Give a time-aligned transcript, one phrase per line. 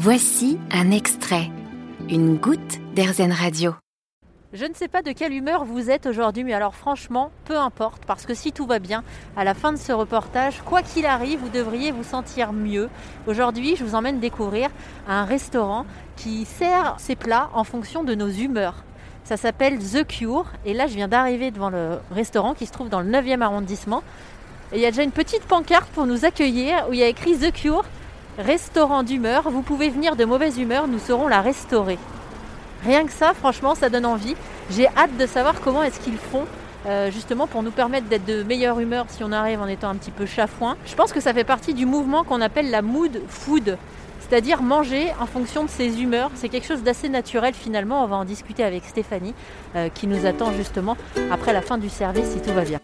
[0.00, 1.50] Voici un extrait,
[2.08, 3.74] une goutte d'Airzen Radio.
[4.52, 8.04] Je ne sais pas de quelle humeur vous êtes aujourd'hui, mais alors franchement, peu importe,
[8.06, 9.02] parce que si tout va bien,
[9.36, 12.88] à la fin de ce reportage, quoi qu'il arrive, vous devriez vous sentir mieux.
[13.26, 14.70] Aujourd'hui, je vous emmène découvrir
[15.08, 15.84] un restaurant
[16.14, 18.84] qui sert ses plats en fonction de nos humeurs.
[19.24, 22.88] Ça s'appelle The Cure, et là je viens d'arriver devant le restaurant qui se trouve
[22.88, 24.04] dans le 9e arrondissement.
[24.70, 27.08] Et il y a déjà une petite pancarte pour nous accueillir où il y a
[27.08, 27.84] écrit The Cure,
[28.38, 29.50] restaurant d'humeur.
[29.50, 31.98] Vous pouvez venir de mauvaise humeur, nous saurons la restaurer.
[32.84, 34.36] Rien que ça, franchement, ça donne envie.
[34.70, 36.44] J'ai hâte de savoir comment est-ce qu'ils font
[36.86, 39.96] euh, justement pour nous permettre d'être de meilleure humeur si on arrive en étant un
[39.96, 40.76] petit peu chafouin.
[40.86, 43.76] Je pense que ça fait partie du mouvement qu'on appelle la mood food,
[44.20, 46.30] c'est-à-dire manger en fonction de ses humeurs.
[46.34, 48.04] C'est quelque chose d'assez naturel finalement.
[48.04, 49.34] On va en discuter avec Stéphanie
[49.74, 50.96] euh, qui nous attend justement
[51.32, 52.78] après la fin du service si tout va bien.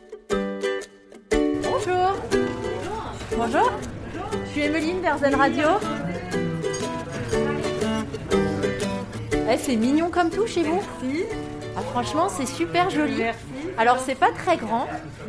[1.62, 2.16] Bonjour.
[3.36, 3.70] Bonjour.
[4.54, 5.66] Suis Emeline d'Airzen Radio.
[9.50, 10.80] Eh, c'est mignon comme tout chez vous
[11.76, 13.24] Ah, franchement, c'est super joli.
[13.76, 14.86] Alors, c'est pas très grand,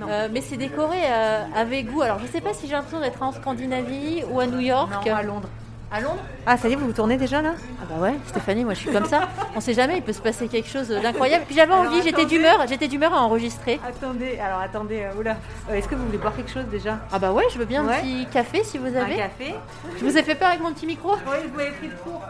[0.07, 2.03] euh, mais c'est décoré euh, avec goût.
[2.03, 4.91] Alors, je sais pas si j'ai l'impression d'être en Scandinavie ou à New York.
[5.03, 5.49] Non, à Londres.
[5.95, 8.65] À Londres Ah, ça y est, vous vous tournez déjà là Ah bah ouais, Stéphanie,
[8.65, 9.29] moi je suis comme ça.
[9.55, 11.45] On sait jamais, il peut se passer quelque chose d'incroyable.
[11.47, 13.79] Puis j'avais envie, j'étais d'humeur, j'étais d'humeur à enregistrer.
[13.87, 15.37] Attendez, alors attendez, euh, oula.
[15.69, 16.99] Euh, Est-ce que vous voulez boire quelque chose déjà?
[17.13, 17.95] Ah bah ouais, je veux bien Ouais.
[17.95, 19.15] un petit café si vous Un avez.
[19.15, 19.55] café
[19.97, 22.21] Je vous ai fait peur avec mon petit micro Oui, vous avez pris de cours.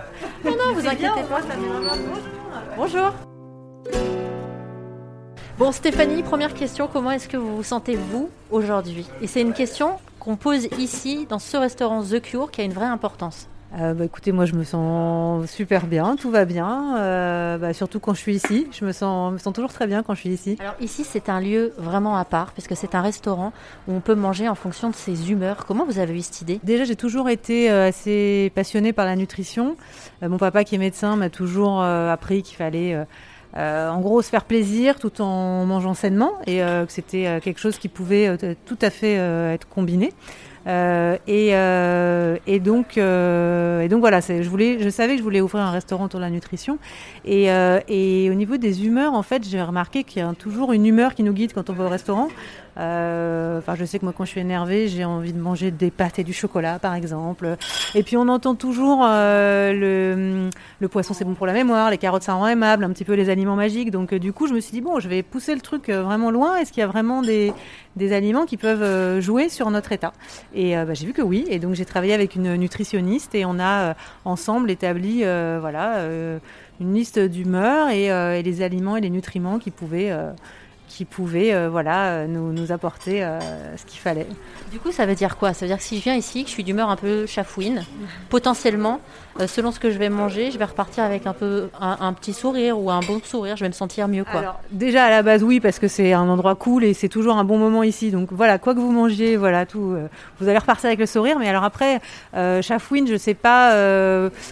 [0.44, 1.28] Non, non, vous inquiétez pas.
[1.28, 2.16] moi, ça met vraiment
[2.78, 3.12] Bonjour.
[5.58, 9.08] Bon Stéphanie, première question, comment est-ce que vous vous sentez vous aujourd'hui?
[9.22, 12.74] Et c'est une question qu'on pose ici dans ce restaurant The Cure qui a une
[12.74, 13.48] vraie importance.
[13.78, 16.98] Euh, bah, écoutez, moi je me sens super bien, tout va bien.
[16.98, 20.02] euh, bah, surtout quand je suis ici, je me sens, me sens toujours très bien
[20.02, 20.56] quand je suis ici.
[20.62, 23.52] Alors ici c'est un lieu vraiment à part puisque c'est un restaurant
[23.88, 25.66] où on peut manger en fonction de ses humeurs.
[25.66, 26.60] Comment vous avez eu cette idée?
[26.64, 29.76] Déjà, j'ai toujours été euh, assez passionnée par la nutrition.
[30.24, 33.06] Euh, mon papa, qui est médecin, m'a toujours appris qu'il fallait,
[33.58, 37.40] euh, en gros, se faire plaisir tout en mangeant sainement et euh, que c'était euh,
[37.40, 40.14] quelque chose qui pouvait tout à fait être combiné.
[40.68, 45.24] Euh, et, euh, et donc, euh, et donc voilà, je voulais, je savais que je
[45.24, 46.80] voulais ouvrir un restaurant autour de la nutrition.
[47.24, 50.74] Et, euh, et au niveau des humeurs, en fait, j'ai remarqué qu'il y a toujours
[50.74, 52.30] une humeur qui nous guide quand on va au restaurant.
[52.78, 55.92] Euh, Enfin, je sais que moi, quand je suis énervée, j'ai envie de manger des
[55.92, 57.56] pâtes et du chocolat, par exemple.
[57.96, 60.50] Et puis, on entend toujours euh, le,
[60.80, 63.14] le poisson, c'est bon pour la mémoire, les carottes, ça rend aimable, un petit peu
[63.14, 63.92] les aliments magiques.
[63.92, 66.58] Donc, du coup, je me suis dit, bon, je vais pousser le truc vraiment loin.
[66.58, 67.54] Est-ce qu'il y a vraiment des,
[67.96, 70.12] des aliments qui peuvent jouer sur notre état?
[70.56, 71.46] Et euh, bah, j'ai vu que oui.
[71.50, 73.94] Et donc, j'ai travaillé avec une nutritionniste et on a euh,
[74.24, 76.06] ensemble établi, euh, voilà,
[76.80, 80.16] une liste d'humeurs et, les aliments et les nutriments qui pouvaient,
[80.88, 83.40] qui pouvaient, euh, voilà, euh, nous, nous apporter euh,
[83.76, 84.28] ce qu'il fallait.
[84.72, 85.54] Du coup ça veue dire quoi?
[85.54, 87.84] Ça veut dire que si je viens ici, que je suis d'humeur un peu chafouine,
[88.30, 89.00] potentiellement,
[89.40, 92.14] euh, selon ce que je vais manger, je vais repartir avec un peu un, un
[92.14, 94.40] petit sourire ou un bon sourire, je vais me sentir mieux quoi.
[94.40, 97.38] Alors, déjà à la base, oui, parce que c'est un endroit cool et c'est toujours
[97.38, 98.12] un bon moment ici.
[98.12, 99.96] Donc voilà, quoi que vous mangiez, voilà, tout,
[100.40, 101.40] vous allez repartir avec le sourire.
[101.40, 102.00] Mais alors après,
[102.62, 103.72] chafouine, je sais pas.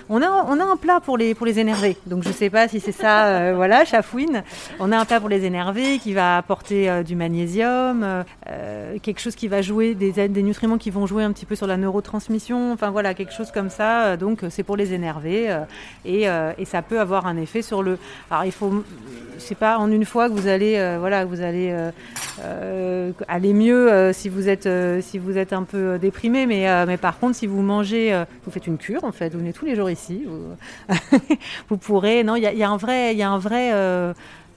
[0.10, 1.98] on a, on a un plat pour les pour les énervés.
[2.06, 3.54] Donc je sais pas si c'est ça.
[3.54, 4.44] voilà, chafouine.
[4.80, 8.97] On a un plat pour les énervés qui va apporter euh, du magnésium, euh, euh,
[9.01, 11.78] quelque chose qui va jouer des nutriments qui vont jouer un petit peu sur la
[11.78, 12.73] neurotransmission.
[12.73, 14.17] Enfin voilà, quelque chose comme ça.
[14.17, 15.50] Donc c'est pour les énervés
[16.06, 17.97] euh, et, ça peut avoir un effet sur le.
[18.31, 18.84] Alors il faut
[19.38, 21.75] c'est pas en une fois que vous allez voilà vous allez
[23.28, 24.69] aller mieux si vous êtes
[25.01, 28.67] si vous êtes un peu déprimé mais mais par contre si vous mangez vous faites
[28.67, 30.25] une cure en fait vous venez tous les jours ici
[31.67, 33.72] vous, pourrez non il y y a un vrai il y a un vrai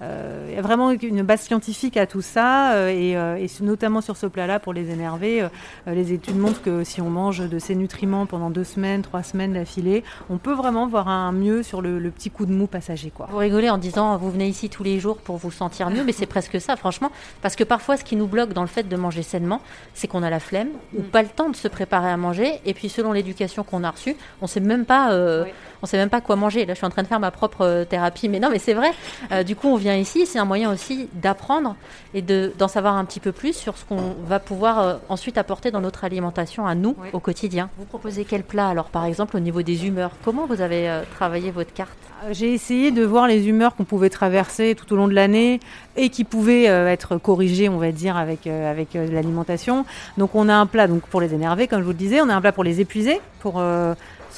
[0.00, 4.00] il y a vraiment une base scientifique à tout ça euh, et, euh, et notamment
[4.00, 5.42] sur ce plat-là pour les énerver.
[5.42, 5.48] euh,
[5.88, 9.22] euh, les études montrent que si on mange de ces nutriments pendant deux semaines, trois
[9.22, 12.66] semaines d'affilée, on peut vraiment voir un mieux sur le, le petit coup de mou
[12.66, 13.10] passager.
[13.10, 13.26] Quoi.
[13.30, 16.12] Vous rigolez en disant vous venez ici tous les jours pour vous sentir mieux, mais
[16.12, 17.10] c'est presque ça, franchement.
[17.40, 19.60] Parce que parfois, ce qui nous bloque dans le fait de manger sainement,
[19.94, 22.60] c'est qu'on a la flemme ou pas le temps de se préparer à manger.
[22.66, 25.50] Et puis, selon l'éducation qu'on a reçue, on sait même pas, euh, Oui.
[25.82, 26.66] on sait même pas quoi manger.
[26.66, 28.74] Là, je suis en train de faire ma propre euh, thérapie, mais non, mais c'est
[28.74, 28.90] vrai.
[29.32, 31.76] Euh, du coup, on vient ici, c'est un moyen aussi d'apprendre
[32.14, 35.38] et de d'en savoir un petit peu plus sur ce qu'on va pouvoir euh, ensuite
[35.38, 37.08] apporter dans notre alimentation à nous Oui.
[37.12, 37.68] au quotidien.
[37.78, 40.10] Vous proposez quel plat alors, par exemple, au niveau des humeurs?
[40.24, 41.96] Comment vous avez euh, travaillé votre carte?
[42.24, 45.60] Euh, J'ai essayé de voir les humeurs qu'on pouvait traverser tout au long de l'année
[45.96, 49.84] et qui pouvaient euh, être corrigées, on va dire, avec, avec l'alimentation.
[50.18, 52.28] Donc on a un plat donc pour les énerver, comme je vous le disais, on
[52.28, 53.62] a un plat pour les épuiser, pour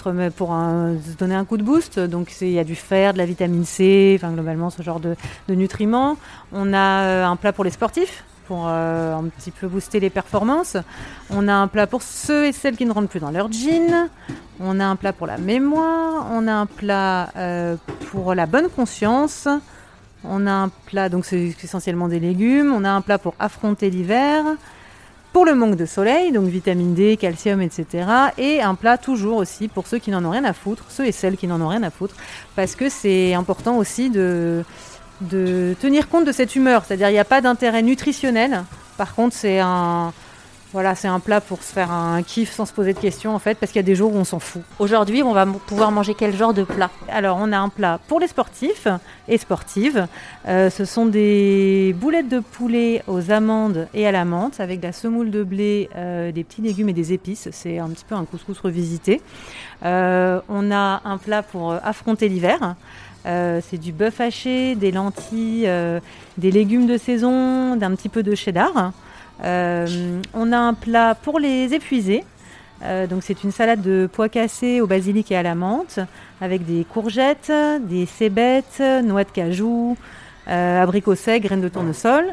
[0.02, 1.98] pour se donner un coup de boost.
[1.98, 5.16] Donc il y a du fer, de la vitamine C, enfin globalement ce genre de,
[5.48, 6.16] de nutriments.
[6.52, 10.08] On a euh, un plat pour les sportifs pour euh, un petit peu booster les
[10.08, 10.78] performances.
[11.28, 14.08] On a un plat pour ceux et celles qui ne rentrent plus dans leur jean.
[14.58, 16.26] On a un plat pour la mémoire.
[16.32, 17.76] On a un plat euh,
[18.10, 19.46] pour la bonne conscience.
[20.24, 22.72] On a un plat, donc c'est essentiellement des légumes.
[22.74, 24.44] On a un plat pour affronter l'hiver.
[25.32, 27.86] Pour le manque de soleil, donc vitamine D, calcium, etc.
[28.38, 31.12] Et un plat toujours aussi pour ceux qui n'en ont rien à foutre, ceux et
[31.12, 32.14] celles qui n'en ont rien à foutre,
[32.56, 34.64] parce que c'est important aussi de,
[35.20, 36.84] de tenir compte de cette humeur.
[36.84, 38.64] C'est-à-dire il n'y a pas d'intérêt nutritionnel.
[38.96, 40.12] Par contre, c'est un,
[40.72, 43.38] voilà, c'est un plat pour se faire un kiff sans se poser de questions en
[43.38, 44.60] fait, parce qu'il y a des jours où on s'en fout.
[44.78, 46.90] Aujourd'hui, on va pouvoir manger quel genre de plat?
[47.08, 48.86] Alors, on a un plat pour les sportifs
[49.28, 50.06] et sportives.
[50.46, 54.86] Euh, ce sont des boulettes de poulet aux amandes et à la menthe, avec de
[54.86, 57.48] la semoule de blé, euh, des petits légumes et des épices.
[57.50, 59.22] C'est un petit peu un couscous revisité.
[59.86, 62.74] Euh, on a un plat pour affronter l'hiver.
[63.24, 65.68] c'est du bœuf haché, des lentilles,
[66.36, 68.92] des légumes de saison, d'un petit peu de cheddar.
[69.44, 72.24] Euh, on a un plat pour les épuisés.
[72.84, 75.98] Euh, donc c'est une salade de pois cassés au basilic et à la menthe
[76.40, 79.96] avec des courgettes, des cébettes, noix de cajou,
[80.48, 82.24] euh, abricots secs, graines de tournesol.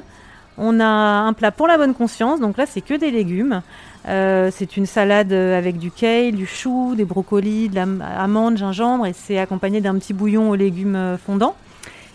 [0.58, 3.62] On a un plat pour la bonne conscience, donc là c'est que des légumes.
[4.06, 9.40] c'est une salade avec du kale, du chou, des brocolis, de l'amande, gingembre et c'est
[9.40, 11.56] accompagné d'un petit bouillon aux légumes fondants.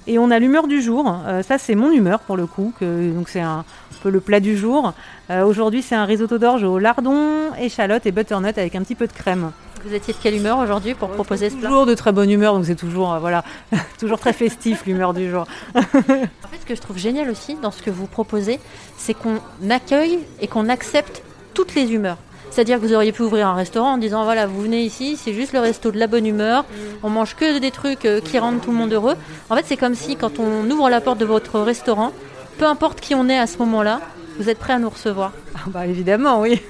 [0.06, 1.16] Et on a l'humeur du jour.
[1.46, 2.72] ça c'est mon humeur pour le coup.
[2.80, 3.64] donc c'est un,
[4.00, 4.92] peu le plat du jour.
[5.30, 9.06] Euh, aujourd'hui, c'est un risotto d'orge au lardon, échalote et butternut avec un petit peu
[9.06, 9.52] de crème.
[9.84, 12.54] Vous étiez de quelle humeur aujourd'hui pour proposer ce plat Toujours de très bonne humeur,
[12.54, 13.44] donc c'est toujours, euh, voilà,
[13.98, 15.46] toujours très festif l'humeur du jour.
[15.74, 18.58] en fait, ce que je trouve génial aussi dans ce que vous proposez,
[18.96, 19.38] c'est qu'on
[19.70, 21.22] accueille et qu'on accepte
[21.54, 22.18] toutes les humeurs.
[22.50, 25.32] C'est-à-dire que vous auriez pu ouvrir un restaurant en disant voilà, vous venez ici, c'est
[25.32, 26.64] juste le resto de la bonne humeur,
[27.02, 29.14] on mange que des trucs euh, qui rendent tout le monde heureux.
[29.48, 32.12] En fait, c'est comme si quand on ouvre la porte de votre restaurant,
[32.58, 34.00] peu importe qui on est à ce moment-là,
[34.40, 36.62] vous êtes prêt à nous recevoir ah bah Évidemment, oui.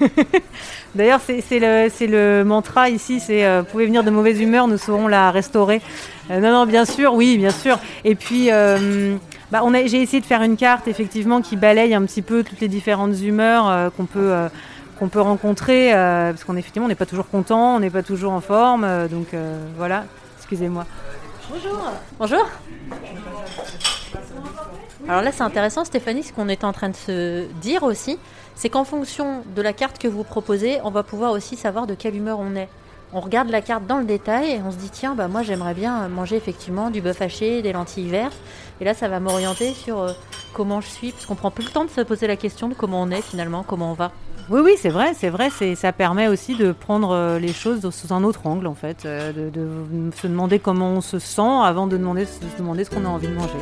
[0.95, 4.77] D'ailleurs, c'est le, le, mantra ici, c'est euh, vous pouvez venir de mauvaise humeur, nous
[4.77, 5.81] saurons la restaurer.
[6.29, 7.79] Euh, non, non, bien sûr, oui, bien sûr.
[8.03, 9.15] Et puis, euh,
[9.51, 12.67] bah, j'ai essayé de faire une carte, effectivement, qui balaye un petit peu toutes les
[12.67, 14.33] différentes humeurs qu'on peut,
[15.01, 18.33] qu'on peut rencontrer, parce qu'on effectivement, on n'est pas toujours content, on n'est pas toujours
[18.33, 19.29] en forme, donc
[19.75, 20.05] voilà,
[20.37, 20.85] excusez-moi.
[21.49, 21.91] Bonjour.
[22.19, 22.47] Bonjour.
[25.09, 28.19] Alors là, c'est intéressant, Stéphanie, ce qu'on est en train de se dire aussi,
[28.53, 31.95] c'est qu'en fonction de la carte que vous proposez, on va pouvoir aussi savoir de
[31.95, 32.69] quelle humeur on est.
[33.11, 35.73] On regarde la carte dans le détail et on se dit tiens bah moi j'aimerais
[35.73, 38.37] bien manger effectivement du bœuf haché, des lentilles vertes
[38.79, 40.13] et là ça va m'orienter sur euh,
[40.53, 42.73] comment je suis parce qu'on prend plus le temps de se poser la question de
[42.73, 44.13] comment on est finalement, comment on va.
[44.49, 47.89] Oui, oui, c'est vrai, c'est vrai, c'est, ça permet aussi de prendre euh, les choses
[47.89, 51.41] sous un autre angle, en fait, euh, de, de, se demander comment on se sent
[51.41, 53.59] avant de demander, de se demander ce qu'on a envie de manger.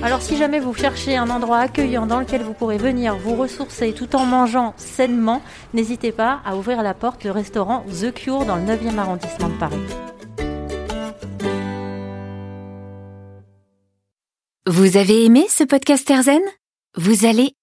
[0.00, 3.92] Alors si jamais vous cherchez un endroit accueillant dans lequel vous pourrez venir vous ressourcer
[3.92, 5.42] tout en mangeant sainement,
[5.74, 9.58] n'hésitez pas à ouvrir la porte du restaurant The Cure dans le 9e arrondissement de
[9.58, 9.76] Paris.
[14.66, 16.42] Vous avez aimé ce podcast Erzen
[16.96, 17.57] Vous allez